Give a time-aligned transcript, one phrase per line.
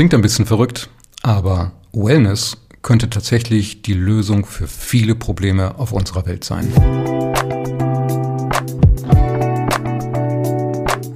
[0.00, 0.88] klingt ein bisschen verrückt,
[1.20, 6.74] aber Wellness könnte tatsächlich die Lösung für viele Probleme auf unserer Welt sein.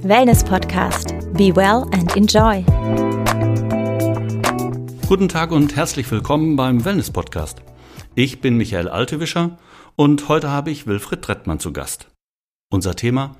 [0.03, 1.15] Wellness Podcast.
[1.33, 2.63] Be well and enjoy.
[5.07, 7.63] Guten Tag und herzlich willkommen beim Wellness Podcast.
[8.13, 9.57] Ich bin Michael Altewischer
[9.95, 12.05] und heute habe ich Wilfried Trettmann zu Gast.
[12.71, 13.35] Unser Thema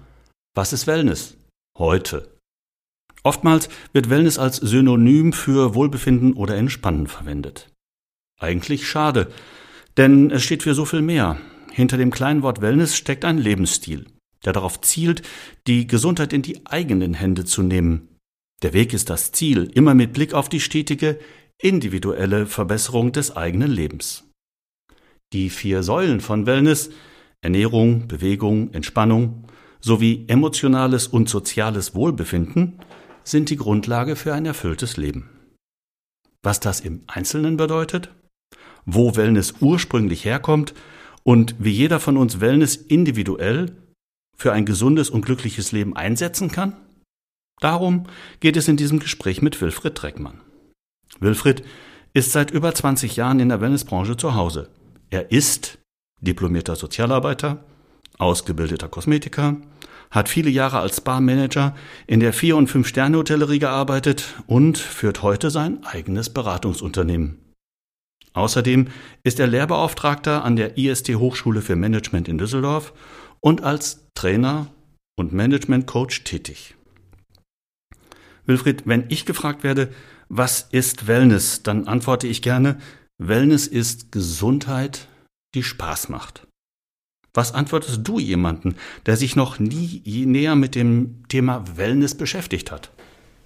[0.55, 1.37] Was ist Wellness?
[1.77, 2.34] Heute.
[3.25, 7.71] Oftmals wird Wellness als Synonym für Wohlbefinden oder Entspannen verwendet.
[8.39, 9.31] Eigentlich schade,
[9.97, 11.37] denn es steht für so viel mehr.
[11.71, 14.05] Hinter dem kleinen Wort Wellness steckt ein Lebensstil,
[14.45, 15.23] der darauf zielt,
[15.65, 18.09] die Gesundheit in die eigenen Hände zu nehmen.
[18.61, 21.17] Der Weg ist das Ziel, immer mit Blick auf die stetige,
[21.57, 24.29] individuelle Verbesserung des eigenen Lebens.
[25.33, 26.91] Die vier Säulen von Wellness
[27.41, 29.47] Ernährung, Bewegung, Entspannung
[29.79, 32.79] sowie emotionales und soziales Wohlbefinden
[33.25, 35.29] sind die Grundlage für ein erfülltes Leben.
[36.43, 38.09] Was das im Einzelnen bedeutet,
[38.85, 40.73] wo Wellness ursprünglich herkommt
[41.23, 43.75] und wie jeder von uns Wellness individuell
[44.37, 46.77] für ein gesundes und glückliches Leben einsetzen kann?
[47.61, 48.05] Darum
[48.41, 50.41] geht es in diesem Gespräch mit Wilfried Dreckmann.
[51.19, 51.63] Wilfried
[52.13, 54.69] ist seit über 20 Jahren in der Wellnessbranche zu Hause.
[55.09, 55.79] Er ist
[56.21, 57.63] diplomierter Sozialarbeiter,
[58.17, 59.57] ausgebildeter Kosmetiker,
[60.15, 61.75] hat viele Jahre als Barmanager
[62.07, 67.37] in der Vier- und Fünf-Sterne-Hotellerie gearbeitet und führt heute sein eigenes Beratungsunternehmen.
[68.33, 68.87] Außerdem
[69.23, 72.93] ist er Lehrbeauftragter an der IST Hochschule für Management in Düsseldorf
[73.41, 74.67] und als Trainer
[75.17, 76.75] und Management-Coach tätig.
[78.45, 79.89] Wilfried, wenn ich gefragt werde,
[80.29, 82.79] was ist Wellness, dann antworte ich gerne,
[83.17, 85.07] Wellness ist Gesundheit,
[85.55, 86.47] die Spaß macht.
[87.35, 92.89] Was antwortest du jemanden, der sich noch nie näher mit dem Thema Wellness beschäftigt hat?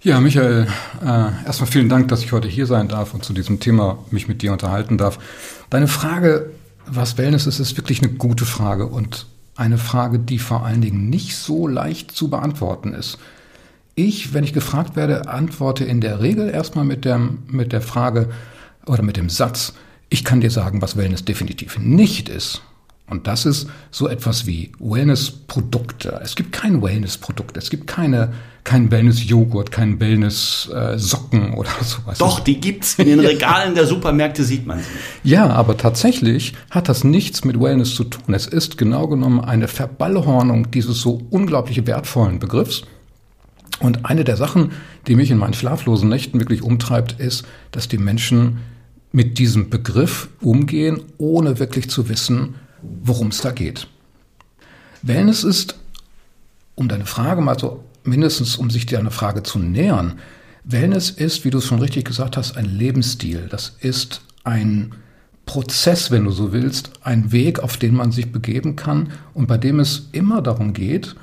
[0.00, 0.68] Ja, Michael,
[1.04, 4.28] äh, erstmal vielen Dank, dass ich heute hier sein darf und zu diesem Thema mich
[4.28, 5.18] mit dir unterhalten darf.
[5.68, 6.50] Deine Frage,
[6.86, 11.10] was Wellness ist, ist wirklich eine gute Frage und eine Frage, die vor allen Dingen
[11.10, 13.18] nicht so leicht zu beantworten ist.
[13.96, 18.30] Ich, wenn ich gefragt werde, antworte in der Regel erstmal mit der, mit der Frage
[18.86, 19.74] oder mit dem Satz,
[20.08, 22.62] ich kann dir sagen, was Wellness definitiv nicht ist.
[23.10, 26.20] Und das ist so etwas wie Wellness-Produkte.
[26.22, 27.56] Es gibt kein Wellness-Produkt.
[27.56, 28.32] Es gibt keine,
[28.62, 32.18] kein Wellness-Joghurt, kein Wellness-Socken oder sowas.
[32.18, 32.94] Doch, die gibt's.
[32.94, 35.28] In den Regalen der Supermärkte sieht man sie.
[35.28, 38.32] Ja, aber tatsächlich hat das nichts mit Wellness zu tun.
[38.32, 42.84] Es ist genau genommen eine Verballhornung dieses so unglaublich wertvollen Begriffs.
[43.80, 44.70] Und eine der Sachen,
[45.08, 48.58] die mich in meinen schlaflosen Nächten wirklich umtreibt, ist, dass die Menschen
[49.10, 53.86] mit diesem Begriff umgehen, ohne wirklich zu wissen, worum es da geht.
[55.02, 55.76] Wellness ist,
[56.74, 60.18] um deine Frage mal so mindestens, um sich dir eine Frage zu nähern,
[60.64, 63.48] Wellness ist, wie du es schon richtig gesagt hast, ein Lebensstil.
[63.50, 64.94] Das ist ein
[65.46, 69.58] Prozess, wenn du so willst, ein Weg, auf den man sich begeben kann und bei
[69.58, 71.16] dem es immer darum geht,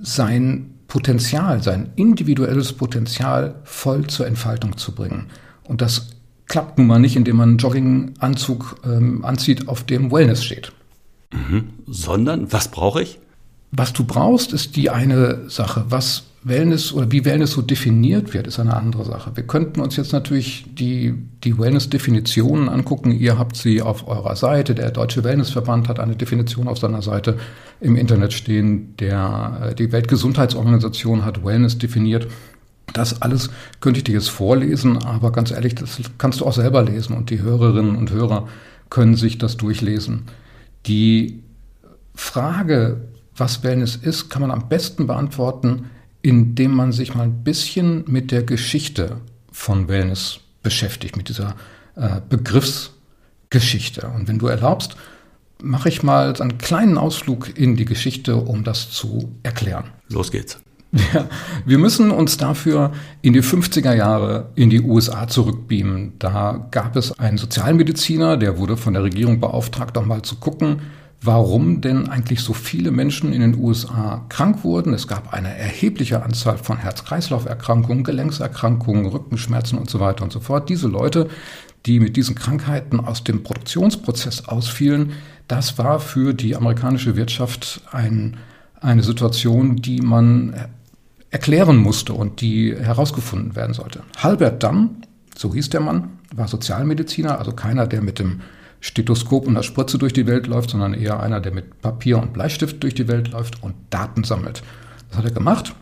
[0.00, 5.26] sein Potenzial, sein individuelles Potenzial voll zur Entfaltung zu bringen.
[5.64, 6.11] Und das
[6.52, 10.70] klappt nun mal nicht, indem man einen Jogginganzug ähm, anzieht, auf dem Wellness steht.
[11.32, 11.70] Mhm.
[11.86, 13.18] Sondern, was brauche ich?
[13.70, 15.86] Was du brauchst, ist die eine Sache.
[15.88, 19.30] Was Wellness oder wie Wellness so definiert wird, ist eine andere Sache.
[19.34, 23.12] Wir könnten uns jetzt natürlich die, die Wellness-Definitionen angucken.
[23.12, 24.74] Ihr habt sie auf eurer Seite.
[24.74, 27.38] Der Deutsche Wellnessverband hat eine Definition auf seiner Seite
[27.80, 28.94] im Internet stehen.
[28.98, 32.26] Der, äh, die Weltgesundheitsorganisation hat Wellness definiert.
[32.92, 36.82] Das alles könnte ich dir jetzt vorlesen, aber ganz ehrlich, das kannst du auch selber
[36.82, 38.48] lesen und die Hörerinnen und Hörer
[38.90, 40.24] können sich das durchlesen.
[40.86, 41.42] Die
[42.14, 43.00] Frage,
[43.36, 45.86] was Wellness ist, kann man am besten beantworten,
[46.20, 49.16] indem man sich mal ein bisschen mit der Geschichte
[49.50, 51.56] von Wellness beschäftigt, mit dieser
[51.96, 54.06] äh, Begriffsgeschichte.
[54.14, 54.96] Und wenn du erlaubst,
[55.62, 59.84] mache ich mal einen kleinen Ausflug in die Geschichte, um das zu erklären.
[60.08, 60.58] Los geht's.
[60.92, 61.26] Ja,
[61.64, 62.92] wir müssen uns dafür
[63.22, 66.12] in die 50er Jahre in die USA zurückbeamen.
[66.18, 70.82] Da gab es einen Sozialmediziner, der wurde von der Regierung beauftragt, doch mal zu gucken,
[71.22, 74.92] warum denn eigentlich so viele Menschen in den USA krank wurden.
[74.92, 80.68] Es gab eine erhebliche Anzahl von Herz-Kreislauf-Erkrankungen, Gelenkserkrankungen, Rückenschmerzen und so weiter und so fort.
[80.68, 81.28] Diese Leute,
[81.86, 85.12] die mit diesen Krankheiten aus dem Produktionsprozess ausfielen,
[85.48, 88.36] das war für die amerikanische Wirtschaft ein,
[88.80, 90.54] eine Situation, die man
[91.32, 94.04] erklären musste und die herausgefunden werden sollte.
[94.18, 95.02] Halbert Damm,
[95.36, 98.42] so hieß der Mann, war Sozialmediziner, also keiner, der mit dem
[98.80, 102.34] Stethoskop und der Spritze durch die Welt läuft, sondern eher einer, der mit Papier und
[102.34, 104.62] Bleistift durch die Welt läuft und Daten sammelt.
[105.08, 105.74] Das hat er gemacht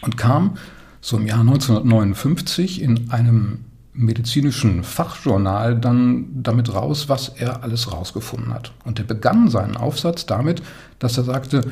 [0.00, 0.56] und kam
[1.02, 8.54] so im Jahr 1959 in einem medizinischen Fachjournal dann damit raus, was er alles rausgefunden
[8.54, 8.72] hat.
[8.84, 10.62] Und er begann seinen Aufsatz damit,
[10.98, 11.62] dass er sagte,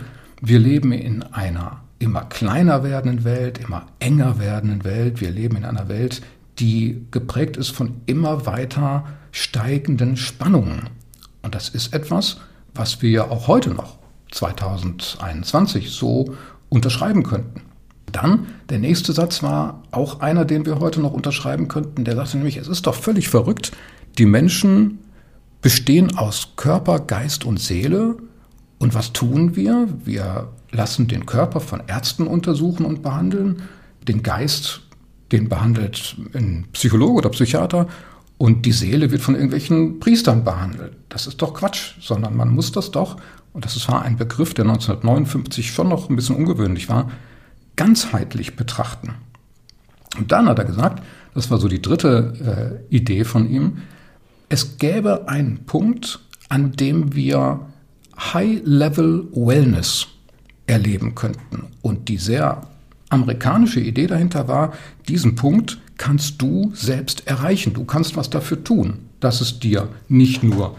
[0.42, 5.20] wir leben in einer immer kleiner werdenden Welt, immer enger werdenden Welt.
[5.20, 6.22] Wir leben in einer Welt,
[6.58, 10.90] die geprägt ist von immer weiter steigenden Spannungen.
[11.42, 12.38] Und das ist etwas,
[12.74, 13.98] was wir auch heute noch,
[14.32, 16.34] 2021, so
[16.68, 17.62] unterschreiben könnten.
[18.12, 22.04] Dann, der nächste Satz war auch einer, den wir heute noch unterschreiben könnten.
[22.04, 23.72] Der sagte nämlich, es ist doch völlig verrückt,
[24.18, 24.98] die Menschen
[25.60, 28.16] bestehen aus Körper, Geist und Seele.
[28.78, 29.88] Und was tun wir?
[30.04, 33.62] Wir lassen den Körper von Ärzten untersuchen und behandeln,
[34.06, 34.82] den Geist,
[35.32, 37.88] den behandelt ein Psychologe oder Psychiater
[38.38, 40.96] und die Seele wird von irgendwelchen Priestern behandelt.
[41.08, 43.16] Das ist doch Quatsch, sondern man muss das doch,
[43.52, 47.10] und das war ein Begriff, der 1959 schon noch ein bisschen ungewöhnlich war,
[47.76, 49.14] ganzheitlich betrachten.
[50.16, 51.02] Und dann hat er gesagt,
[51.34, 53.78] das war so die dritte äh, Idee von ihm,
[54.48, 57.60] es gäbe einen Punkt, an dem wir
[58.16, 60.06] High-Level Wellness
[60.68, 61.64] erleben könnten.
[61.82, 62.62] Und die sehr
[63.08, 64.74] amerikanische Idee dahinter war,
[65.08, 67.74] diesen Punkt kannst du selbst erreichen.
[67.74, 70.76] Du kannst was dafür tun, dass es dir nicht nur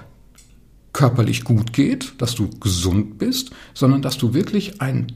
[0.93, 5.11] körperlich gut geht, dass du gesund bist, sondern dass du wirklich ein,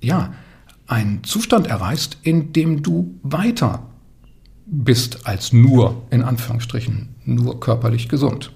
[0.00, 0.34] ja,
[0.86, 3.86] einen Zustand erreichst, in dem du weiter
[4.66, 8.52] bist als nur, in Anführungsstrichen, nur körperlich gesund.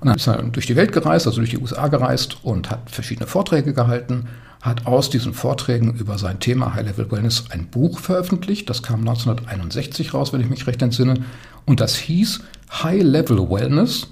[0.00, 2.90] Und dann ist er durch die Welt gereist, also durch die USA gereist und hat
[2.90, 4.26] verschiedene Vorträge gehalten,
[4.62, 8.70] hat aus diesen Vorträgen über sein Thema High Level Wellness ein Buch veröffentlicht.
[8.70, 11.24] Das kam 1961 raus, wenn ich mich recht entsinne.
[11.66, 12.40] Und das hieß
[12.82, 14.06] High Level Wellness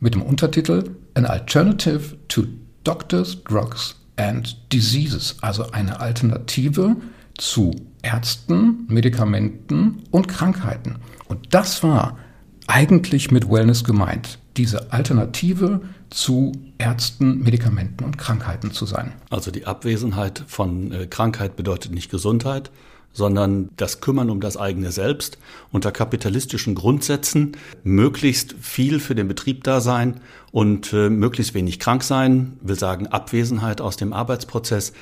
[0.00, 2.44] mit dem Untertitel An Alternative to
[2.84, 6.96] Doctors, Drugs and Diseases, also eine Alternative
[7.38, 10.96] zu Ärzten, Medikamenten und Krankheiten.
[11.28, 12.18] Und das war
[12.66, 15.80] eigentlich mit Wellness gemeint, diese Alternative
[16.10, 19.12] zu Ärzten, Medikamenten und Krankheiten zu sein.
[19.30, 22.70] Also die Abwesenheit von äh, Krankheit bedeutet nicht Gesundheit,
[23.12, 25.38] sondern das Kümmern um das eigene Selbst
[25.72, 27.52] unter kapitalistischen Grundsätzen,
[27.84, 30.20] möglichst viel für den Betrieb da sein
[30.52, 34.92] und äh, möglichst wenig krank sein, will sagen Abwesenheit aus dem Arbeitsprozess.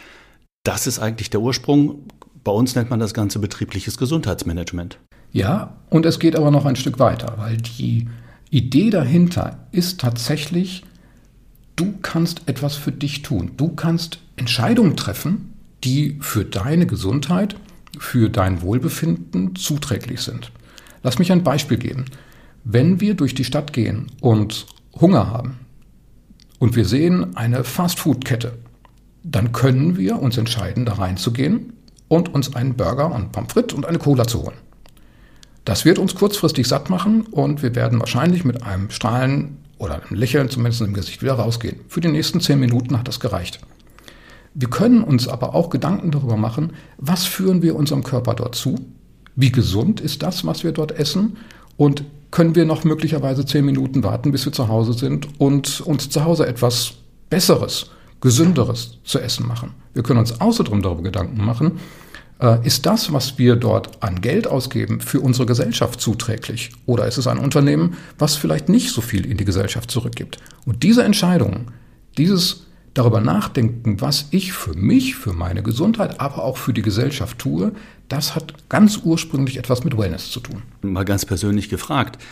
[0.62, 2.06] Das ist eigentlich der Ursprung.
[2.44, 4.98] Bei uns nennt man das Ganze betriebliches Gesundheitsmanagement.
[5.32, 8.08] Ja, und es geht aber noch ein Stück weiter, weil die
[8.52, 10.84] Idee dahinter ist tatsächlich,
[11.74, 13.52] du kannst etwas für dich tun.
[13.56, 15.54] Du kannst Entscheidungen treffen,
[15.84, 17.56] die für deine Gesundheit
[17.98, 20.52] für dein Wohlbefinden zuträglich sind.
[21.02, 22.04] Lass mich ein Beispiel geben.
[22.62, 24.66] Wenn wir durch die Stadt gehen und
[25.00, 25.58] Hunger haben
[26.58, 28.58] und wir sehen eine Fastfood-Kette,
[29.22, 31.72] dann können wir uns entscheiden, da reinzugehen
[32.08, 34.56] und uns einen Burger und Pommes frites und eine Cola zu holen.
[35.64, 40.18] Das wird uns kurzfristig satt machen und wir werden wahrscheinlich mit einem Strahlen oder einem
[40.18, 41.80] Lächeln zumindest im Gesicht wieder rausgehen.
[41.88, 43.60] Für die nächsten zehn Minuten hat das gereicht.
[44.54, 48.76] Wir können uns aber auch Gedanken darüber machen, was führen wir unserem Körper dort zu?
[49.34, 51.38] Wie gesund ist das, was wir dort essen?
[51.76, 56.10] Und können wir noch möglicherweise zehn Minuten warten, bis wir zu Hause sind und uns
[56.10, 56.94] zu Hause etwas
[57.30, 59.70] Besseres, Gesünderes zu essen machen?
[59.94, 61.78] Wir können uns außerdem darüber Gedanken machen,
[62.64, 66.72] ist das, was wir dort an Geld ausgeben, für unsere Gesellschaft zuträglich?
[66.86, 70.38] Oder ist es ein Unternehmen, was vielleicht nicht so viel in die Gesellschaft zurückgibt?
[70.66, 71.70] Und diese Entscheidung,
[72.18, 77.38] dieses darüber nachdenken, was ich für mich, für meine Gesundheit, aber auch für die Gesellschaft
[77.38, 77.72] tue,
[78.08, 80.62] das hat ganz ursprünglich etwas mit Wellness zu tun.
[80.82, 82.22] Mal ganz persönlich gefragt,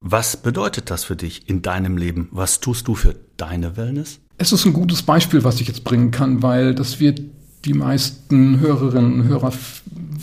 [0.00, 2.28] was bedeutet das für dich in deinem Leben?
[2.30, 4.20] Was tust du für deine Wellness?
[4.38, 7.20] Es ist ein gutes Beispiel, was ich jetzt bringen kann, weil das wird
[7.64, 9.52] die meisten Hörerinnen und Hörer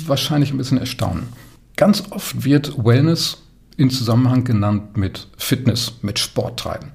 [0.06, 1.28] wahrscheinlich ein bisschen erstaunen.
[1.76, 3.44] Ganz oft wird Wellness
[3.78, 6.92] in Zusammenhang genannt mit Fitness, mit Sport treiben.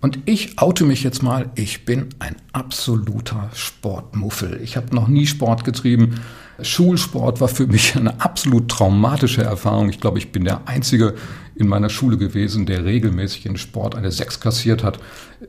[0.00, 4.60] Und ich oute mich jetzt mal, ich bin ein absoluter Sportmuffel.
[4.62, 6.20] Ich habe noch nie Sport getrieben.
[6.62, 9.90] Schulsport war für mich eine absolut traumatische Erfahrung.
[9.90, 11.14] Ich glaube, ich bin der Einzige
[11.54, 15.00] in meiner Schule gewesen, der regelmäßig in Sport eine 6 kassiert hat,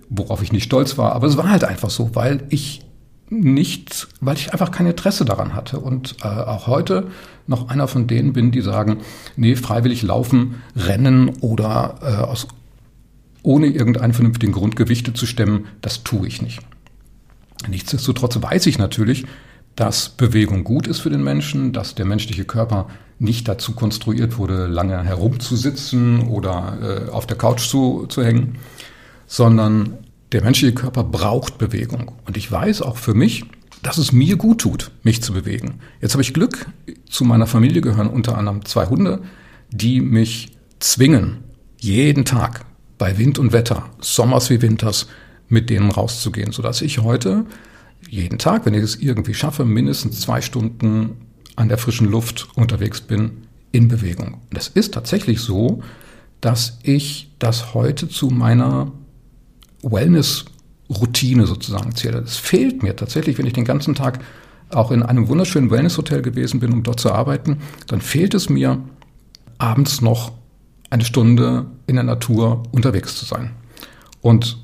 [0.09, 1.13] worauf ich nicht stolz war.
[1.13, 2.81] Aber es war halt einfach so, weil ich
[3.31, 5.79] nicht, weil ich einfach kein Interesse daran hatte.
[5.79, 7.07] Und äh, auch heute
[7.47, 8.97] noch einer von denen bin, die sagen,
[9.37, 12.47] nee, freiwillig laufen, rennen oder äh, aus
[13.41, 16.59] ohne irgendeinen vernünftigen Grund Gewichte zu stemmen, das tue ich nicht.
[17.67, 19.25] Nichtsdestotrotz weiß ich natürlich,
[19.75, 24.67] dass Bewegung gut ist für den Menschen, dass der menschliche Körper nicht dazu konstruiert wurde,
[24.67, 28.57] lange herumzusitzen oder äh, auf der Couch zu, zu hängen,
[29.25, 29.99] sondern
[30.31, 32.13] der menschliche Körper braucht Bewegung.
[32.25, 33.45] Und ich weiß auch für mich,
[33.83, 35.79] dass es mir gut tut, mich zu bewegen.
[36.01, 36.67] Jetzt habe ich Glück,
[37.09, 39.21] zu meiner Familie gehören unter anderem zwei Hunde,
[39.71, 41.37] die mich zwingen,
[41.79, 42.65] jeden Tag
[42.97, 45.07] bei Wind und Wetter, Sommers wie Winters,
[45.49, 47.45] mit denen rauszugehen, sodass ich heute
[48.09, 51.17] jeden Tag, wenn ich es irgendwie schaffe, mindestens zwei Stunden
[51.55, 54.35] an der frischen Luft unterwegs bin, in Bewegung.
[54.49, 55.81] Und es ist tatsächlich so,
[56.39, 58.91] dass ich das heute zu meiner
[59.83, 62.19] Wellness-Routine sozusagen zähle.
[62.19, 64.19] Es fehlt mir tatsächlich, wenn ich den ganzen Tag
[64.69, 68.81] auch in einem wunderschönen Wellness-Hotel gewesen bin, um dort zu arbeiten, dann fehlt es mir,
[69.57, 70.31] abends noch
[70.89, 73.51] eine Stunde in der Natur unterwegs zu sein.
[74.21, 74.57] Und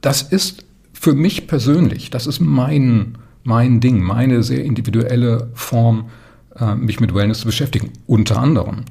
[0.00, 6.10] das ist für mich persönlich, das ist mein, mein Ding, meine sehr individuelle Form,
[6.56, 7.92] äh, mich mit Wellness zu beschäftigen.
[8.06, 8.84] Unter anderem,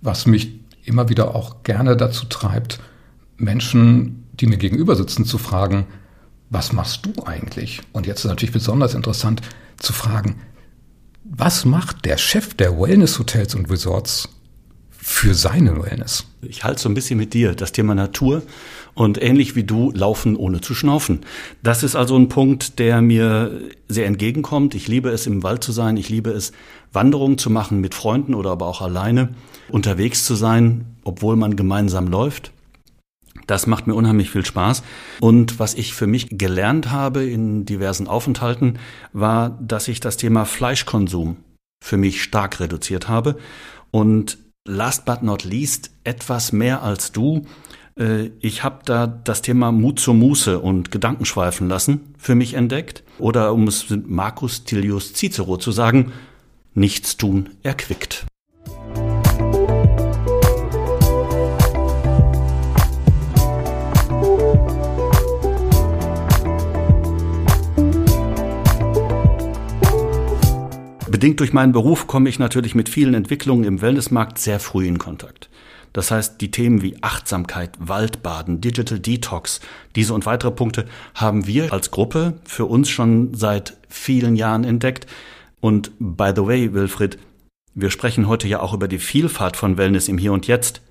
[0.00, 2.80] was mich immer wieder auch gerne dazu treibt,
[3.36, 5.86] Menschen, die mir gegenüber sitzen, zu fragen,
[6.50, 7.80] was machst du eigentlich?
[7.92, 9.42] Und jetzt ist natürlich besonders interessant
[9.78, 10.36] zu fragen,
[11.24, 14.28] was macht der Chef der Wellness-Hotels und Resorts
[14.90, 16.24] für seine Wellness?
[16.42, 18.42] Ich halte so ein bisschen mit dir, das Thema Natur
[18.94, 21.20] und ähnlich wie du, laufen ohne zu schnaufen.
[21.62, 24.74] Das ist also ein Punkt, der mir sehr entgegenkommt.
[24.74, 25.96] Ich liebe es, im Wald zu sein.
[25.96, 26.52] Ich liebe es,
[26.92, 29.30] Wanderungen zu machen mit Freunden oder aber auch alleine,
[29.68, 32.52] unterwegs zu sein, obwohl man gemeinsam läuft.
[33.46, 34.82] Das macht mir unheimlich viel Spaß.
[35.20, 38.78] Und was ich für mich gelernt habe in diversen Aufenthalten,
[39.12, 41.36] war, dass ich das Thema Fleischkonsum
[41.82, 43.38] für mich stark reduziert habe.
[43.90, 47.46] Und last but not least, etwas mehr als du.
[47.98, 53.02] Äh, ich habe da das Thema Mut zur Muße und Gedankenschweifen lassen für mich entdeckt.
[53.18, 56.12] Oder um es mit Marcus Tilius Cicero zu sagen,
[56.74, 58.26] nichts tun erquickt.
[71.18, 74.98] Bedingt durch meinen Beruf komme ich natürlich mit vielen Entwicklungen im Wellnessmarkt sehr früh in
[74.98, 75.50] Kontakt.
[75.92, 79.58] Das heißt, die Themen wie Achtsamkeit, Waldbaden, Digital Detox,
[79.96, 80.84] diese und weitere Punkte
[81.16, 85.08] haben wir als Gruppe für uns schon seit vielen Jahren entdeckt.
[85.58, 87.18] Und by the way, Wilfried,
[87.74, 90.82] wir sprechen heute ja auch über die Vielfalt von Wellness im Hier und Jetzt.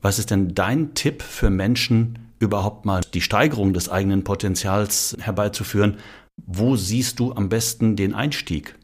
[0.00, 5.98] Was ist denn dein Tipp für Menschen, überhaupt mal die Steigerung des eigenen Potenzials herbeizuführen?
[6.46, 8.74] Wo siehst du am besten den Einstieg?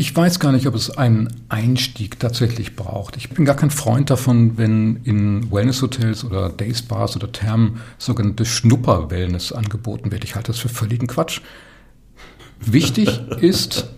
[0.00, 3.16] Ich weiß gar nicht, ob es einen Einstieg tatsächlich braucht.
[3.16, 9.50] Ich bin gar kein Freund davon, wenn in Wellness-Hotels oder Dayspas oder Thermen sogenannte Schnupper-Wellness
[9.50, 10.22] angeboten wird.
[10.22, 11.40] Ich halte das für völligen Quatsch.
[12.60, 13.08] Wichtig
[13.40, 13.88] ist,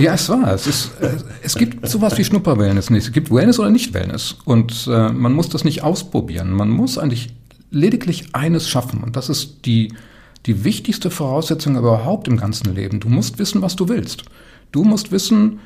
[0.00, 3.06] ja, es war, es ist, äh, es gibt sowas wie Schnupper-Wellness nicht.
[3.06, 4.38] Es gibt Wellness oder nicht Wellness.
[4.44, 6.50] Und äh, man muss das nicht ausprobieren.
[6.50, 7.32] Man muss eigentlich
[7.70, 9.04] lediglich eines schaffen.
[9.04, 9.94] Und das ist die,
[10.46, 12.98] die wichtigste Voraussetzung überhaupt im ganzen Leben.
[12.98, 14.24] Du musst wissen, was du willst.
[14.72, 15.60] Du musst wissen,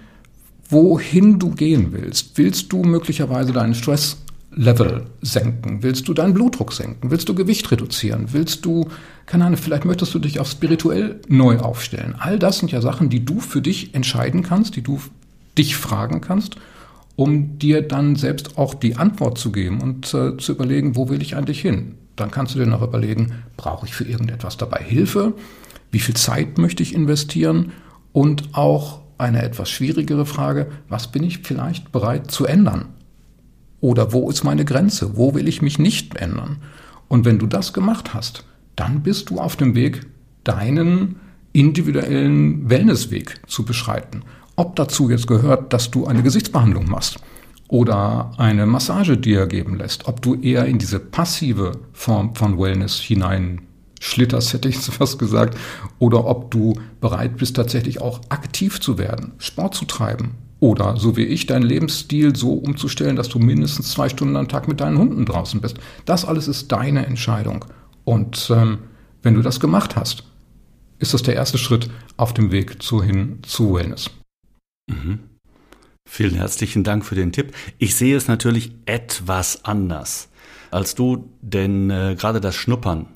[0.69, 2.37] wohin du gehen willst.
[2.37, 5.83] Willst du möglicherweise deinen Stresslevel senken?
[5.83, 7.11] Willst du deinen Blutdruck senken?
[7.11, 8.29] Willst du Gewicht reduzieren?
[8.33, 8.89] Willst du,
[9.27, 12.17] keine Ahnung, vielleicht möchtest du dich auch spirituell neu aufstellen?
[12.19, 15.01] All das sind ja Sachen, die du für dich entscheiden kannst, die du
[15.57, 16.57] dich fragen kannst,
[17.15, 21.23] um dir dann selbst auch die Antwort zu geben und äh, zu überlegen, wo will
[21.23, 21.95] ich eigentlich hin?
[22.17, 25.35] Dann kannst du dir noch überlegen, brauche ich für irgendetwas dabei Hilfe?
[25.93, 27.73] Wie viel Zeit möchte ich investieren?
[28.17, 32.87] Und auch eine etwas schwierigere Frage, was bin ich vielleicht bereit zu ändern?
[33.83, 35.19] Oder wo ist meine Grenze?
[35.19, 36.63] Wo will ich mich nicht ändern?
[37.09, 40.07] Und wenn du das gemacht hast, dann bist du auf dem Weg,
[40.45, 41.17] deinen
[41.53, 44.23] individuellen Wellnessweg zu beschreiten.
[44.57, 47.19] Ob dazu jetzt gehört, dass du eine Gesichtsbehandlung machst
[47.69, 52.99] oder eine Massage dir geben lässt, ob du eher in diese passive Form von Wellness
[52.99, 53.66] hinein
[54.01, 55.59] schlitterst, hätte ich fast gesagt,
[55.99, 60.35] oder ob du bereit bist, tatsächlich auch aktiv zu werden, Sport zu treiben.
[60.59, 64.69] Oder, so wie ich, deinen Lebensstil so umzustellen, dass du mindestens zwei Stunden am Tag
[64.69, 65.77] mit deinen Hunden draußen bist.
[66.07, 67.67] Das alles ist deine Entscheidung.
[68.05, 68.79] Und ähm,
[69.23, 70.25] wenn du das gemacht hast,
[70.99, 74.11] ist das der erste Schritt auf dem Weg zu hin zu Wellness.
[74.87, 75.19] Mhm.
[76.09, 77.53] Vielen herzlichen Dank für den Tipp.
[77.77, 80.29] Ich sehe es natürlich etwas anders
[80.71, 83.07] als du, denn äh, gerade das Schnuppern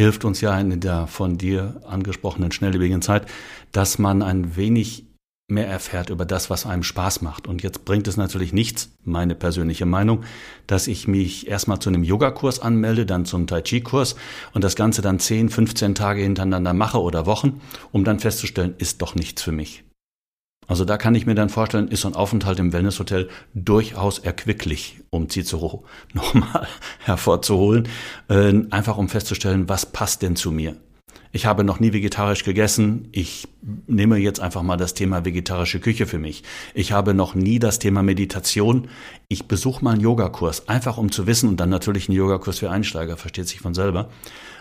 [0.00, 3.26] hilft uns ja in der von dir angesprochenen schnelllebigen Zeit,
[3.70, 5.04] dass man ein wenig
[5.46, 7.46] mehr erfährt über das, was einem Spaß macht.
[7.46, 10.24] Und jetzt bringt es natürlich nichts, meine persönliche Meinung,
[10.66, 14.16] dass ich mich erstmal zu einem Yogakurs anmelde, dann zum Tai Chi-Kurs
[14.54, 17.60] und das Ganze dann 10, 15 Tage hintereinander mache oder Wochen,
[17.92, 19.84] um dann festzustellen, ist doch nichts für mich.
[20.70, 25.00] Also da kann ich mir dann vorstellen, ist so ein Aufenthalt im Wellnesshotel durchaus erquicklich,
[25.10, 25.82] um Cicero
[26.14, 26.68] nochmal
[27.00, 27.88] hervorzuholen,
[28.28, 30.76] äh, einfach um festzustellen, was passt denn zu mir.
[31.32, 33.08] ich habe noch nie vegetarisch gegessen.
[33.10, 33.48] Ich
[33.88, 36.44] nehme jetzt einfach mal das Thema vegetarische Küche für mich.
[36.72, 38.88] Ich habe noch nie das Thema Meditation.
[39.26, 42.70] Ich besuche mal einen Yogakurs, einfach um zu wissen und dann natürlich einen Yogakurs für
[42.70, 44.08] Einsteiger, versteht sich von selber.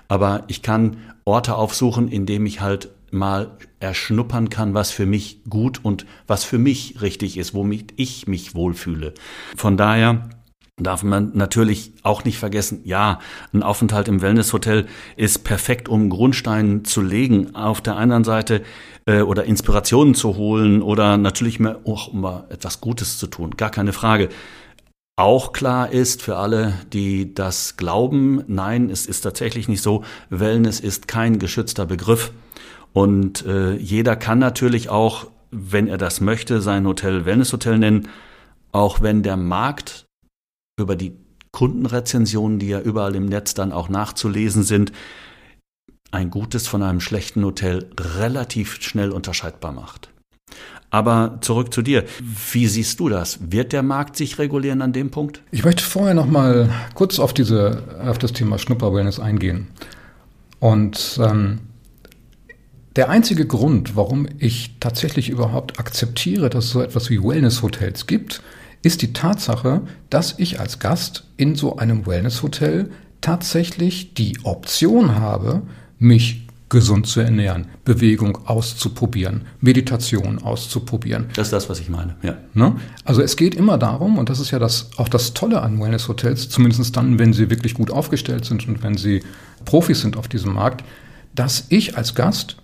[0.10, 5.42] Aber ich kann Orte aufsuchen, in dem ich halt mal erschnuppern kann, was für mich
[5.50, 9.14] gut und was für mich richtig ist, womit ich mich wohlfühle.
[9.56, 10.30] Von daher
[10.78, 13.20] darf man natürlich auch nicht vergessen, ja,
[13.54, 14.88] ein Aufenthalt im Wellnesshotel
[15.18, 17.56] ist perfekt, um Grundsteine zu legen.
[17.56, 18.64] Auf der anderen Seite
[19.06, 23.58] äh, oder Inspirationen zu holen oder natürlich mehr, auch um mal etwas Gutes zu tun,
[23.58, 24.30] gar keine Frage.
[25.20, 30.06] Auch klar ist für alle, die das glauben, nein, es ist tatsächlich nicht so.
[30.30, 32.32] Wellness ist kein geschützter Begriff.
[32.94, 38.08] Und äh, jeder kann natürlich auch, wenn er das möchte, sein Hotel Wellnesshotel nennen,
[38.72, 40.06] auch wenn der Markt
[40.80, 41.18] über die
[41.52, 44.94] Kundenrezensionen, die ja überall im Netz dann auch nachzulesen sind,
[46.12, 50.14] ein gutes von einem schlechten Hotel relativ schnell unterscheidbar macht.
[50.92, 52.06] Aber zurück zu dir.
[52.52, 53.40] Wie siehst du das?
[53.52, 55.42] Wird der Markt sich regulieren an dem Punkt?
[55.52, 59.68] Ich möchte vorher noch mal kurz auf diese auf das Thema Schnupper-Wellness eingehen.
[60.60, 61.60] Und ähm,
[62.96, 68.42] der einzige Grund, warum ich tatsächlich überhaupt akzeptiere, dass es so etwas wie Wellness-Hotels gibt,
[68.82, 72.90] ist die Tatsache, dass ich als Gast in so einem Wellness-Hotel
[73.22, 75.62] tatsächlich die Option habe,
[75.98, 81.26] mich gesund zu ernähren, Bewegung auszuprobieren, Meditation auszuprobieren.
[81.36, 82.38] Das ist das, was ich meine, ja.
[82.54, 82.76] Ne?
[83.04, 86.50] Also es geht immer darum, und das ist ja das, auch das Tolle an Wellness-Hotels,
[86.50, 89.24] zumindest dann, wenn sie wirklich gut aufgestellt sind und wenn sie
[89.66, 90.84] Profis sind auf diesem Markt,
[91.34, 92.58] dass ich als Gast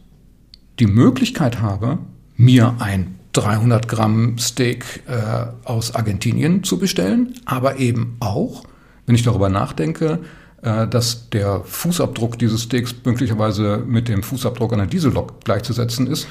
[0.79, 1.97] die Möglichkeit habe,
[2.37, 8.63] mir ein 300 Gramm Steak äh, aus Argentinien zu bestellen, aber eben auch,
[9.05, 10.19] wenn ich darüber nachdenke,
[10.65, 16.27] dass der Fußabdruck dieses Steaks möglicherweise mit dem Fußabdruck einer Diesellok gleichzusetzen ist,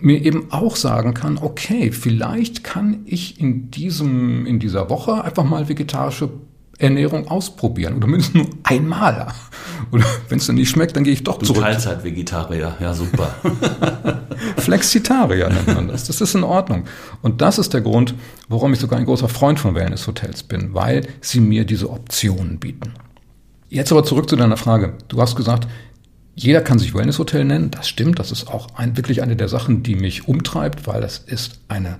[0.00, 5.44] mir eben auch sagen kann, okay, vielleicht kann ich in diesem, in dieser Woche einfach
[5.44, 6.28] mal vegetarische
[6.78, 9.28] Ernährung ausprobieren oder mindestens nur einmal.
[9.92, 11.62] Oder wenn es dann nicht schmeckt, dann gehe ich doch du zurück.
[11.62, 13.34] Teilzeit-Vegetarier, ja super.
[14.56, 16.04] Flexitarier nennt man das.
[16.04, 16.84] Das ist in Ordnung.
[17.22, 18.14] Und das ist der Grund,
[18.48, 22.94] warum ich sogar ein großer Freund von Wellness-Hotels bin, weil sie mir diese Optionen bieten.
[23.68, 24.94] Jetzt aber zurück zu deiner Frage.
[25.08, 25.66] Du hast gesagt,
[26.34, 27.70] jeder kann sich Wellness-Hotel nennen.
[27.70, 28.18] Das stimmt.
[28.18, 31.98] Das ist auch ein, wirklich eine der Sachen, die mich umtreibt, weil das ist eine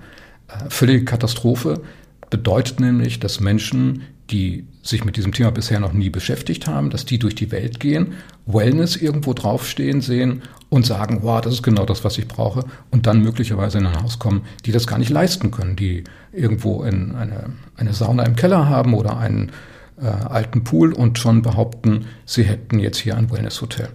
[0.48, 1.82] äh, völlige Katastrophe.
[2.30, 7.04] Bedeutet nämlich, dass Menschen die sich mit diesem Thema bisher noch nie beschäftigt haben, dass
[7.04, 8.14] die durch die Welt gehen,
[8.46, 13.06] Wellness irgendwo draufstehen sehen und sagen, wow, das ist genau das, was ich brauche, und
[13.06, 17.14] dann möglicherweise in ein Haus kommen, die das gar nicht leisten können, die irgendwo in
[17.14, 19.52] eine, eine Sauna im Keller haben oder einen
[20.00, 23.88] äh, alten Pool und schon behaupten, sie hätten jetzt hier ein Wellness-Hotel.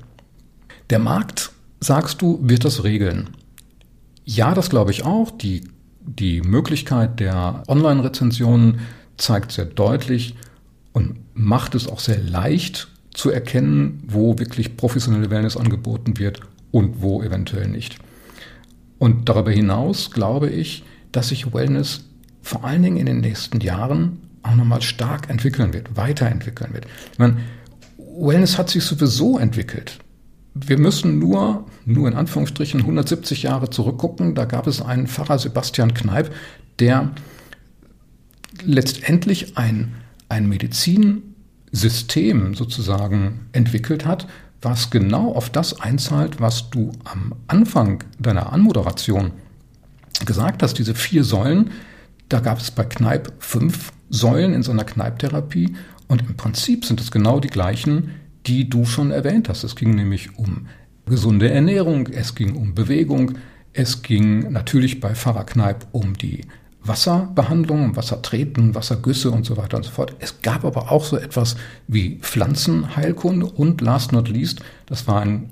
[0.89, 3.31] Der Markt, sagst du, wird das regeln.
[4.23, 5.31] Ja, das glaube ich auch.
[5.31, 5.67] Die,
[6.01, 8.79] die Möglichkeit der Online-Rezensionen
[9.17, 10.35] zeigt sehr deutlich
[10.93, 17.01] und macht es auch sehr leicht zu erkennen, wo wirklich professionelle Wellness angeboten wird und
[17.01, 17.97] wo eventuell nicht.
[18.99, 22.05] Und darüber hinaus glaube ich, dass sich Wellness
[22.41, 26.87] vor allen Dingen in den nächsten Jahren auch nochmal stark entwickeln wird, weiterentwickeln wird.
[27.13, 27.37] Ich meine,
[27.97, 29.99] Wellness hat sich sowieso entwickelt.
[30.53, 34.35] Wir müssen nur, nur in Anführungsstrichen, 170 Jahre zurückgucken.
[34.35, 36.33] Da gab es einen Pfarrer Sebastian Kneip,
[36.79, 37.11] der
[38.63, 39.93] letztendlich ein,
[40.27, 44.27] ein Medizinsystem sozusagen entwickelt hat,
[44.61, 49.31] was genau auf das einzahlt, was du am Anfang deiner Anmoderation
[50.25, 51.71] gesagt hast, diese vier Säulen,
[52.29, 55.73] da gab es bei Kneipp fünf Säulen in so einer Kneipptherapie
[56.07, 58.11] und im Prinzip sind es genau die gleichen,
[58.45, 59.63] die du schon erwähnt hast.
[59.63, 60.67] Es ging nämlich um
[61.05, 63.37] gesunde Ernährung, es ging um Bewegung,
[63.73, 66.41] es ging natürlich bei Pfarrer Kneipp um die
[66.83, 70.15] Wasserbehandlung, Wassertreten, Wassergüsse und so weiter und so fort.
[70.19, 71.55] Es gab aber auch so etwas
[71.87, 75.51] wie Pflanzenheilkunde und last not least, das war ein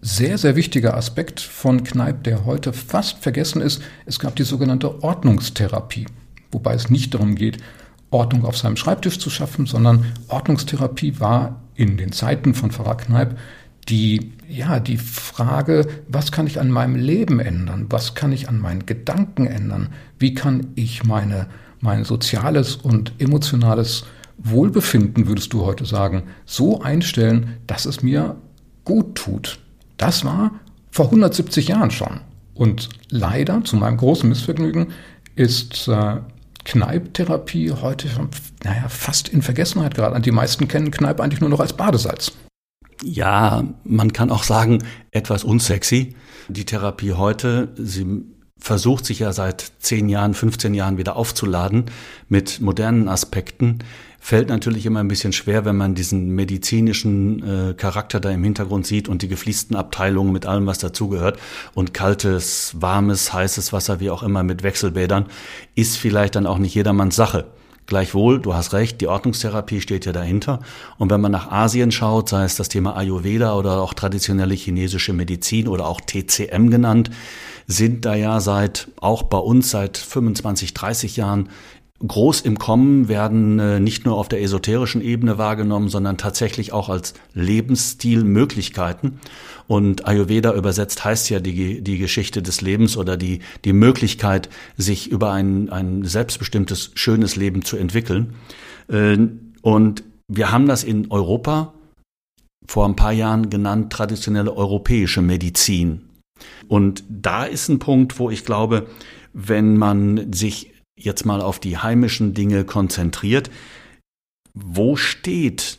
[0.00, 3.82] sehr, sehr wichtiger Aspekt von Kneipp, der heute fast vergessen ist.
[4.06, 6.06] Es gab die sogenannte Ordnungstherapie,
[6.52, 7.58] wobei es nicht darum geht,
[8.10, 13.36] Ordnung auf seinem Schreibtisch zu schaffen, sondern Ordnungstherapie war in den Zeiten von Pfarrer Kneipp
[13.88, 17.86] die, ja, die Frage, was kann ich an meinem Leben ändern?
[17.90, 19.88] Was kann ich an meinen Gedanken ändern?
[20.18, 21.46] Wie kann ich meine,
[21.80, 24.04] mein soziales und emotionales
[24.36, 28.36] Wohlbefinden, würdest du heute sagen, so einstellen, dass es mir
[28.84, 29.58] gut tut?
[29.96, 30.52] Das war
[30.90, 32.20] vor 170 Jahren schon.
[32.54, 34.88] Und leider, zu meinem großen Missvergnügen,
[35.34, 36.16] ist äh,
[36.68, 38.08] Kneipptherapie heute
[38.62, 40.20] naja, fast in Vergessenheit geraten.
[40.20, 42.32] Die meisten kennen Kneipp eigentlich nur noch als Badesalz.
[43.02, 46.14] Ja, man kann auch sagen, etwas unsexy.
[46.48, 48.22] Die Therapie heute, sie
[48.58, 51.86] versucht sich ja seit 10 Jahren, 15 Jahren wieder aufzuladen
[52.28, 53.78] mit modernen Aspekten.
[54.20, 58.86] Fällt natürlich immer ein bisschen schwer, wenn man diesen medizinischen äh, Charakter da im Hintergrund
[58.86, 61.38] sieht und die gefließten Abteilungen mit allem, was dazugehört
[61.74, 65.26] und kaltes, warmes, heißes Wasser, wie auch immer mit Wechselbädern,
[65.76, 67.46] ist vielleicht dann auch nicht jedermanns Sache.
[67.88, 70.60] Gleichwohl, du hast recht, die Ordnungstherapie steht ja dahinter.
[70.98, 75.14] Und wenn man nach Asien schaut, sei es das Thema Ayurveda oder auch traditionelle chinesische
[75.14, 77.10] Medizin oder auch TCM genannt,
[77.66, 81.48] sind da ja seit, auch bei uns seit 25, 30 Jahren
[82.06, 86.88] groß im Kommen, werden äh, nicht nur auf der esoterischen Ebene wahrgenommen, sondern tatsächlich auch
[86.88, 89.18] als Lebensstilmöglichkeiten.
[89.66, 95.10] Und Ayurveda übersetzt heißt ja die, die Geschichte des Lebens oder die, die Möglichkeit, sich
[95.10, 98.34] über ein, ein selbstbestimmtes, schönes Leben zu entwickeln.
[98.88, 99.18] Äh,
[99.62, 101.74] und wir haben das in Europa
[102.66, 106.02] vor ein paar Jahren genannt, traditionelle europäische Medizin.
[106.68, 108.86] Und da ist ein Punkt, wo ich glaube,
[109.32, 113.50] wenn man sich jetzt mal auf die heimischen Dinge konzentriert,
[114.54, 115.78] wo steht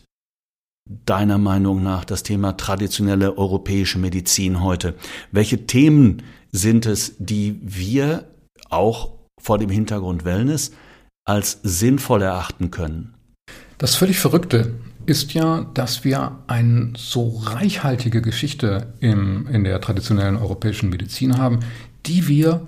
[1.06, 4.96] deiner Meinung nach das Thema traditionelle europäische Medizin heute?
[5.32, 8.28] Welche Themen sind es, die wir
[8.70, 10.72] auch vor dem Hintergrund Wellness
[11.26, 13.14] als sinnvoll erachten können?
[13.78, 14.74] Das völlig Verrückte
[15.06, 21.60] ist ja, dass wir eine so reichhaltige Geschichte im, in der traditionellen europäischen Medizin haben,
[22.06, 22.68] die wir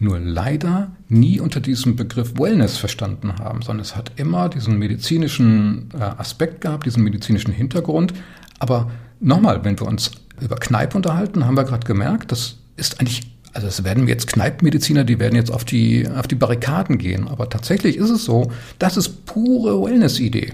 [0.00, 5.88] nur leider nie unter diesem Begriff Wellness verstanden haben, sondern es hat immer diesen medizinischen
[5.94, 8.14] äh, Aspekt gehabt, diesen medizinischen Hintergrund.
[8.58, 13.22] Aber nochmal, wenn wir uns über Kneipp unterhalten, haben wir gerade gemerkt, das ist eigentlich,
[13.52, 17.26] also es werden jetzt Kneippmediziner, die werden jetzt auf die, auf die Barrikaden gehen.
[17.26, 20.52] Aber tatsächlich ist es so, das ist pure Wellness-Idee.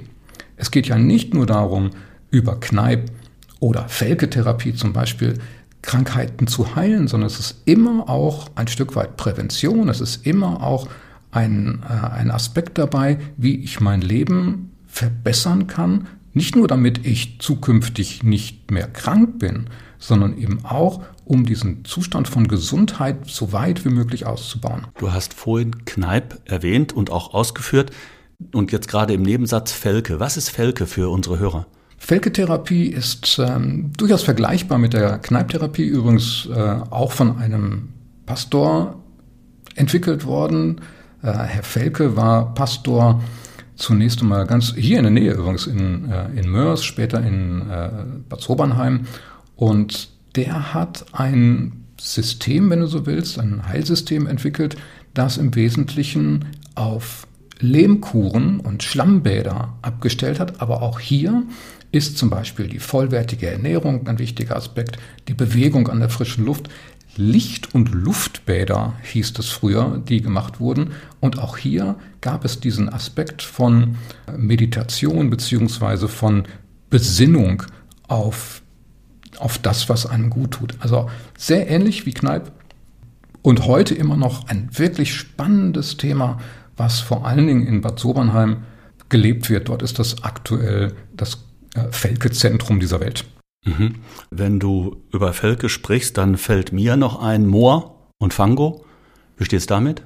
[0.57, 1.91] Es geht ja nicht nur darum,
[2.31, 3.11] über Kneipp
[3.61, 5.39] oder Felketherapie zum Beispiel
[5.85, 10.63] Krankheiten zu heilen, sondern es ist immer auch ein Stück weit Prävention, es ist immer
[10.63, 10.89] auch
[11.31, 17.39] ein, äh, ein Aspekt dabei, wie ich mein Leben verbessern kann, nicht nur damit ich
[17.39, 19.67] zukünftig nicht mehr krank bin,
[19.99, 24.87] sondern eben auch, um diesen Zustand von Gesundheit so weit wie möglich auszubauen.
[24.99, 27.91] Du hast vorhin Kneipp erwähnt und auch ausgeführt
[28.53, 30.19] und jetzt gerade im Nebensatz Felke.
[30.19, 31.67] Was ist Felke für unsere Hörer?
[32.05, 37.95] Felketherapie ist ähm, durchaus vergleichbar mit der Kneipptherapie, übrigens äh, auch von einem
[38.27, 39.03] Pastor
[39.75, 40.83] entwickelt worden.
[41.23, 43.23] Äh, Herr Felke war Pastor
[43.77, 47.89] zunächst einmal ganz hier in der Nähe übrigens in, äh, in Mörs, später in äh,
[48.29, 49.07] Bad Sobernheim.
[49.57, 54.77] Und der hat ein System, wenn du so willst, ein Heilsystem entwickelt,
[55.15, 57.27] das im Wesentlichen auf
[57.61, 61.45] Lehmkuren und Schlammbäder abgestellt hat, aber auch hier
[61.95, 66.69] ist zum Beispiel die vollwertige Ernährung ein wichtiger Aspekt, die Bewegung an der frischen Luft.
[67.17, 70.91] Licht- und Luftbäder hieß es früher, die gemacht wurden.
[71.21, 73.97] Und auch hier gab es diesen Aspekt von
[74.37, 76.43] Meditation beziehungsweise von
[76.91, 77.63] Besinnung
[78.09, 78.63] auf,
[79.39, 80.75] auf das, was einem gut tut.
[80.81, 82.51] Also sehr ähnlich wie Kneipp.
[83.43, 86.41] Und heute immer noch ein wirklich spannendes Thema,
[86.77, 88.65] was vor allen Dingen in Bad Sobernheim
[89.11, 89.69] gelebt wird.
[89.69, 91.44] Dort ist das aktuell das
[91.91, 93.25] Felke-Zentrum dieser Welt.
[93.65, 93.97] Mhm.
[94.31, 98.85] Wenn du über Felke sprichst, dann fällt mir noch ein Moor und Fango.
[99.37, 100.03] Wie steht's damit?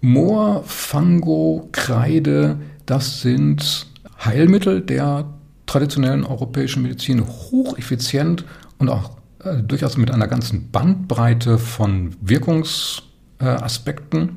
[0.00, 3.86] Moor, Fango, Kreide, das sind
[4.24, 5.34] Heilmittel der
[5.66, 8.44] traditionellen europäischen Medizin, hocheffizient
[8.78, 9.10] und auch
[9.44, 14.22] äh, durchaus mit einer ganzen Bandbreite von Wirkungsaspekten.
[14.22, 14.30] Äh,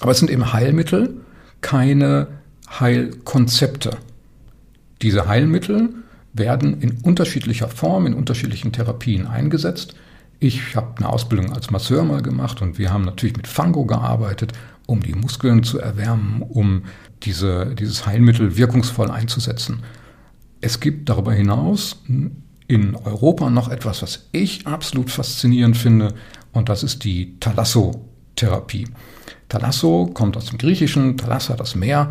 [0.00, 1.20] Aber es sind eben Heilmittel,
[1.60, 2.28] keine
[2.78, 3.98] Heilkonzepte.
[5.02, 5.90] Diese Heilmittel
[6.32, 9.94] werden in unterschiedlicher Form, in unterschiedlichen Therapien eingesetzt.
[10.38, 14.52] Ich habe eine Ausbildung als Masseur mal gemacht und wir haben natürlich mit Fango gearbeitet,
[14.86, 16.82] um die Muskeln zu erwärmen, um
[17.22, 19.82] diese, dieses Heilmittel wirkungsvoll einzusetzen.
[20.60, 22.02] Es gibt darüber hinaus
[22.66, 26.14] in Europa noch etwas, was ich absolut faszinierend finde,
[26.52, 28.88] und das ist die Thalassotherapie.
[29.48, 32.10] Thalasso kommt aus dem Griechischen, Thalassa, das Meer,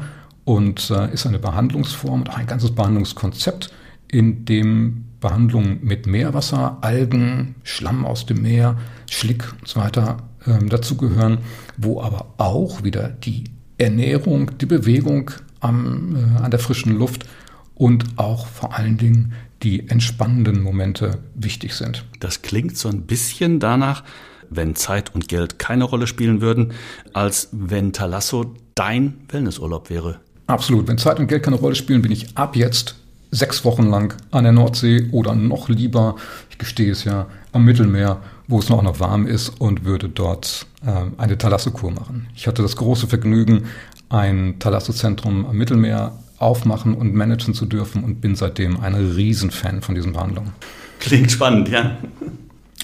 [0.50, 3.72] und äh, ist eine Behandlungsform und auch ein ganzes Behandlungskonzept,
[4.08, 8.76] in dem Behandlungen mit Meerwasser, Algen, Schlamm aus dem Meer,
[9.08, 11.38] Schlick und so weiter ähm, dazugehören,
[11.78, 13.44] wo aber auch wieder die
[13.78, 17.28] Ernährung, die Bewegung am, äh, an der frischen Luft
[17.76, 22.06] und auch vor allen Dingen die entspannenden Momente wichtig sind.
[22.22, 24.04] Das klingt so ein bisschen danach,
[24.50, 26.74] wenn Zeit und Geld keine Rolle spielen würden,
[27.14, 30.22] als wenn Talasso dein Wellnessurlaub wäre.
[30.50, 30.88] Absolut.
[30.88, 32.96] Wenn Zeit und Geld keine Rolle spielen, bin ich ab jetzt
[33.30, 36.16] sechs Wochen lang an der Nordsee oder noch lieber,
[36.50, 40.66] ich gestehe es ja, am Mittelmeer, wo es noch, noch warm ist und würde dort
[40.84, 42.28] äh, eine Thalassokur machen.
[42.36, 43.66] Ich hatte das große Vergnügen,
[44.10, 49.94] ein Thalassozentrum am Mittelmeer aufmachen und managen zu dürfen und bin seitdem ein Riesenfan von
[49.94, 50.54] diesen Behandlungen.
[51.00, 51.98] Klingt spannend, ja.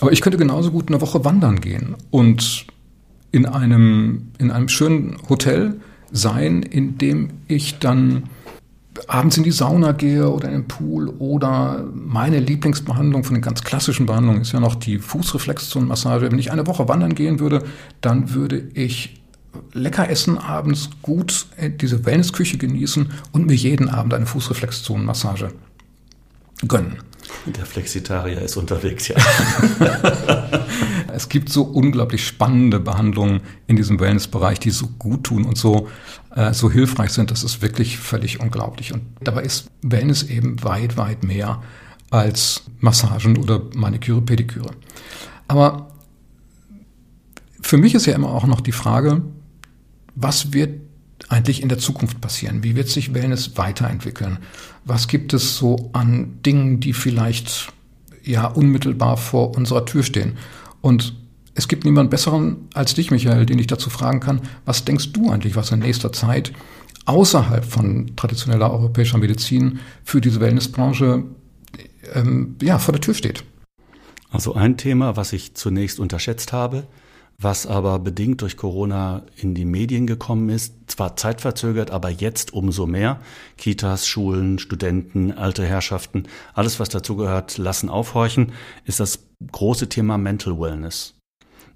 [0.01, 2.67] Aber ich könnte genauso gut eine Woche wandern gehen und
[3.32, 5.80] in einem, in einem schönen Hotel
[6.11, 8.23] sein, in dem ich dann
[9.07, 13.63] abends in die Sauna gehe oder in den Pool oder meine Lieblingsbehandlung von den ganz
[13.63, 16.31] klassischen Behandlungen ist ja noch die Fußreflexzonenmassage.
[16.31, 17.63] Wenn ich eine Woche wandern gehen würde,
[18.01, 19.21] dann würde ich
[19.73, 21.47] lecker essen abends, gut
[21.81, 25.49] diese Wellnessküche genießen und mir jeden Abend eine Fußreflexzonenmassage
[26.67, 26.97] gönnen.
[27.45, 29.15] Der Flexitarier ist unterwegs, ja.
[31.13, 35.88] es gibt so unglaublich spannende Behandlungen in diesem Wellnessbereich, die so gut tun und so,
[36.36, 37.29] äh, so hilfreich sind.
[37.29, 38.93] Das ist wirklich völlig unglaublich.
[38.93, 41.62] Und dabei ist Wellness eben weit, weit mehr
[42.10, 44.71] als Massagen oder Maniküre, Pediküre.
[45.47, 45.91] Aber
[47.62, 49.21] für mich ist ja immer auch noch die Frage,
[50.15, 50.81] was wird
[51.29, 52.63] eigentlich in der Zukunft passieren?
[52.63, 54.39] Wie wird sich Wellness weiterentwickeln?
[54.83, 57.73] Was gibt es so an Dingen, die vielleicht
[58.23, 60.38] ja unmittelbar vor unserer Tür stehen?
[60.81, 61.15] Und
[61.55, 65.31] es gibt niemand besseren als dich, Michael, den ich dazu fragen kann, was denkst du
[65.31, 66.51] eigentlich, was in nächster Zeit
[67.05, 71.23] außerhalb von traditioneller europäischer Medizin für diese Wellnessbranche
[72.13, 73.43] ähm, ja, vor der Tür steht?
[74.29, 76.88] Also ein Thema, was ich zunächst unterschätzt habe,
[77.38, 82.88] was aber bedingt durch Corona in die Medien gekommen ist, zwar zeitverzögert, aber jetzt umso
[82.88, 83.19] mehr.
[83.58, 88.54] Kitas, Schulen, Studenten, alte Herrschaften, alles was dazugehört, lassen aufhorchen,
[88.86, 89.19] ist das
[89.52, 91.15] große Thema Mental Wellness.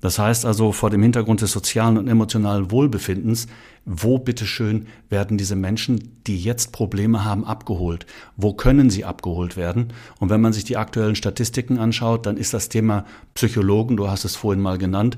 [0.01, 3.47] Das heißt also vor dem Hintergrund des sozialen und emotionalen Wohlbefindens,
[3.85, 8.05] wo bitteschön werden diese Menschen, die jetzt Probleme haben, abgeholt?
[8.37, 9.91] Wo können sie abgeholt werden?
[10.19, 14.23] Und wenn man sich die aktuellen Statistiken anschaut, dann ist das Thema Psychologen, du hast
[14.23, 15.17] es vorhin mal genannt,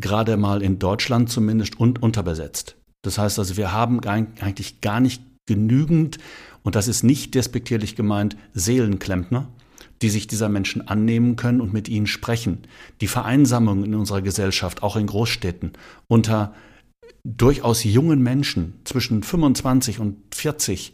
[0.00, 2.76] gerade mal in Deutschland zumindest und unterbesetzt.
[3.02, 6.18] Das heißt also, wir haben eigentlich gar nicht genügend,
[6.62, 9.48] und das ist nicht despektierlich gemeint, Seelenklempner,
[10.02, 12.66] die sich dieser Menschen annehmen können und mit ihnen sprechen.
[13.00, 15.72] Die Vereinsamung in unserer Gesellschaft, auch in Großstädten,
[16.08, 16.54] unter
[17.24, 20.92] durchaus jungen Menschen zwischen 25 und 40,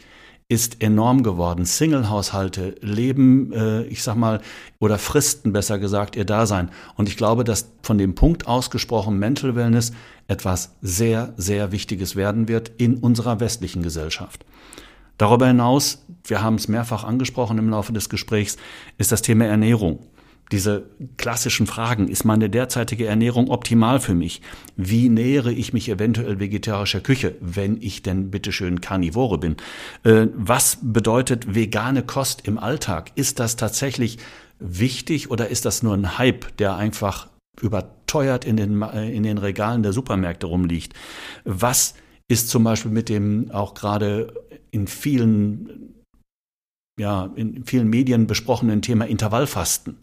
[0.48, 1.64] ist enorm geworden.
[1.64, 4.40] Single-Haushalte leben, äh, ich sag mal,
[4.78, 6.70] oder fristen besser gesagt ihr Dasein.
[6.94, 9.92] Und ich glaube, dass von dem Punkt ausgesprochen Mental Wellness
[10.28, 14.44] etwas sehr, sehr Wichtiges werden wird in unserer westlichen Gesellschaft.
[15.18, 18.56] Darüber hinaus, wir haben es mehrfach angesprochen im Laufe des Gesprächs,
[18.98, 19.98] ist das Thema Ernährung
[20.52, 20.85] diese
[21.16, 24.42] klassischen Fragen, ist meine derzeitige Ernährung optimal für mich?
[24.76, 29.56] Wie nähere ich mich eventuell vegetarischer Küche, wenn ich denn bitteschön Karnivore bin?
[30.04, 33.11] Äh, was bedeutet vegane Kost im Alltag?
[33.16, 34.18] Ist das tatsächlich
[34.59, 37.28] wichtig oder ist das nur ein Hype, der einfach
[37.61, 40.94] überteuert in den, äh, in den Regalen der Supermärkte rumliegt?
[41.44, 41.94] Was
[42.28, 44.32] ist zum Beispiel mit dem auch gerade
[44.70, 45.94] in vielen
[46.98, 49.98] ja, in vielen Medien besprochenen Thema Intervallfasten.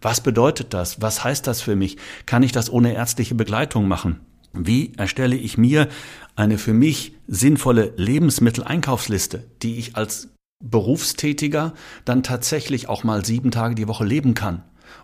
[0.00, 1.00] Was bedeutet das?
[1.00, 1.96] Was heißt das für mich?
[2.26, 4.20] Kann ich das ohne ärztliche Begleitung machen?
[4.52, 5.88] Wie erstelle ich mir
[6.36, 10.28] eine für mich sinnvolle Lebensmitteleinkaufsliste, die ich als
[10.62, 14.62] Berufstätiger dann tatsächlich auch mal sieben Tage die Woche leben kann,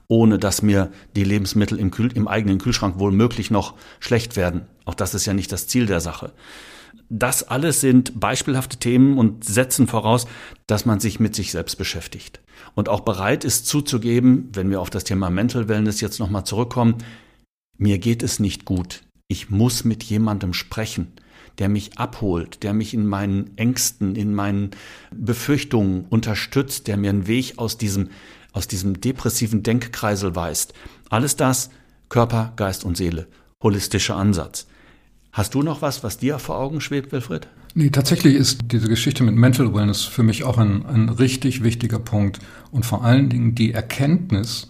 [0.09, 4.67] ohne dass mir die Lebensmittel im, Kühl im eigenen Kühlschrank wohl möglich noch schlecht werden.
[4.85, 6.33] Auch das ist ja nicht das Ziel der Sache.
[7.09, 10.27] Das alles sind beispielhafte Themen und setzen voraus,
[10.67, 12.41] dass man sich mit sich selbst beschäftigt
[12.75, 16.97] und auch bereit ist zuzugeben, wenn wir auf das Thema Mental Wellness jetzt nochmal zurückkommen,
[17.77, 19.03] mir geht es nicht gut.
[19.29, 21.13] Ich muss mit jemandem sprechen,
[21.59, 24.71] der mich abholt, der mich in meinen Ängsten, in meinen
[25.11, 28.11] Befürchtungen unterstützt, der mir einen Weg aus diesem,
[28.53, 30.75] aus diesem depressiven Denkkreisel weist.
[31.09, 31.71] Alles das
[32.09, 33.29] Körper, Geist und Seele.
[33.63, 34.67] Holistischer Ansatz.
[35.33, 37.47] Hast du noch was, was dir vor Augen schwebt, Wilfried?
[37.75, 42.01] Nee, tatsächlich ist diese Geschichte mit Mental Wellness für mich auch ein, ein richtig wichtiger
[42.01, 42.41] Punkt.
[42.73, 44.69] Und vor allen Dingen die Erkenntnis,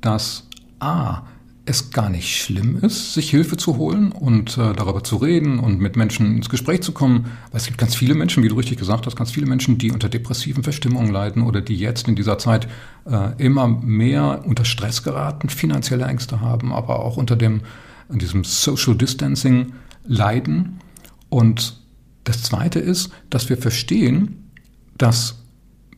[0.00, 0.48] dass
[0.80, 1.22] A,
[1.66, 5.78] es gar nicht schlimm ist, sich Hilfe zu holen und äh, darüber zu reden und
[5.80, 7.26] mit Menschen ins Gespräch zu kommen.
[7.50, 9.90] Weil es gibt ganz viele Menschen, wie du richtig gesagt hast, ganz viele Menschen, die
[9.90, 12.66] unter depressiven Verstimmungen leiden oder die jetzt in dieser Zeit
[13.04, 17.60] äh, immer mehr unter Stress geraten, finanzielle Ängste haben, aber auch unter dem,
[18.08, 19.74] diesem Social Distancing
[20.08, 20.80] leiden.
[21.28, 21.80] Und
[22.24, 24.50] das Zweite ist, dass wir verstehen,
[24.96, 25.36] dass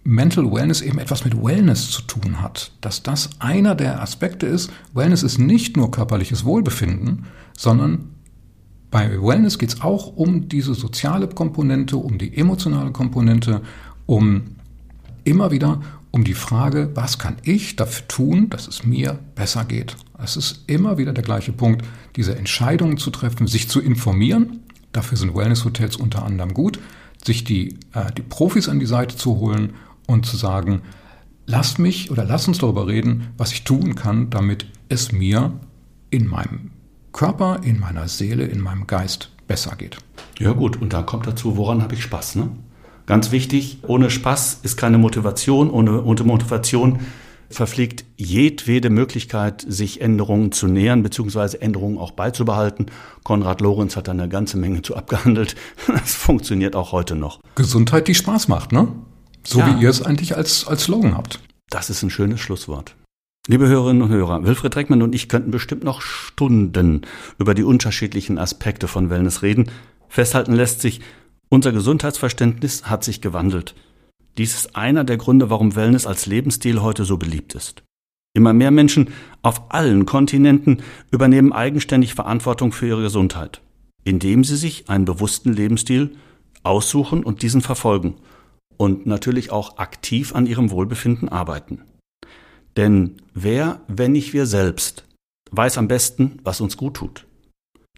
[0.05, 2.73] Mental Wellness eben etwas mit Wellness zu tun hat.
[2.81, 4.71] Dass das einer der Aspekte ist.
[4.95, 8.11] Wellness ist nicht nur körperliches Wohlbefinden, sondern
[8.91, 13.63] bei Wellness geht es auch um diese soziale Komponente, um die emotionale Komponente,
[14.07, 14.57] um
[15.25, 19.97] immer wieder um die Frage, was kann ich dafür tun, dass es mir besser geht.
[20.23, 21.85] Es ist immer wieder der gleiche Punkt,
[22.17, 24.61] diese Entscheidungen zu treffen, sich zu informieren.
[24.93, 26.81] Dafür sind Wellness-Hotels unter anderem gut,
[27.25, 29.75] sich die, äh, die Profis an die Seite zu holen
[30.07, 30.83] und zu sagen,
[31.47, 35.61] lass mich oder lass uns darüber reden, was ich tun kann, damit es mir
[36.11, 36.73] in meinem
[37.13, 39.99] Körper, in meiner Seele, in meinem Geist besser geht.
[40.39, 42.51] Ja gut, und dann kommt dazu, woran habe ich Spaß, ne?
[43.11, 47.01] Ganz wichtig, ohne Spaß ist keine Motivation, ohne, ohne Motivation
[47.51, 52.87] verfliegt jedwede Möglichkeit, sich Änderungen zu nähern, beziehungsweise Änderungen auch beizubehalten.
[53.25, 55.57] Konrad Lorenz hat da eine ganze Menge zu abgehandelt.
[55.89, 57.41] Das funktioniert auch heute noch.
[57.57, 58.87] Gesundheit, die Spaß macht, ne?
[59.43, 59.67] So ja.
[59.67, 61.41] wie ihr es eigentlich als, als Slogan habt.
[61.69, 62.95] Das ist ein schönes Schlusswort.
[63.49, 67.03] Liebe Hörerinnen und Hörer, Wilfried Reckmann und ich könnten bestimmt noch Stunden
[67.39, 69.69] über die unterschiedlichen Aspekte von Wellness reden.
[70.09, 71.01] Festhalten lässt sich,
[71.51, 73.75] unser Gesundheitsverständnis hat sich gewandelt.
[74.39, 77.83] Dies ist einer der Gründe, warum Wellness als Lebensstil heute so beliebt ist.
[78.33, 79.11] Immer mehr Menschen
[79.43, 83.61] auf allen Kontinenten übernehmen eigenständig Verantwortung für ihre Gesundheit,
[84.05, 86.17] indem sie sich einen bewussten Lebensstil
[86.63, 88.15] aussuchen und diesen verfolgen
[88.77, 91.83] und natürlich auch aktiv an ihrem Wohlbefinden arbeiten.
[92.77, 95.05] Denn wer, wenn nicht wir selbst,
[95.51, 97.27] weiß am besten, was uns gut tut.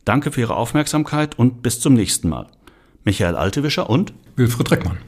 [0.04, 2.48] Danke für Ihre Aufmerksamkeit und bis zum nächsten Mal.
[3.04, 4.98] Michael Altewischer und Wilfried Reckmann.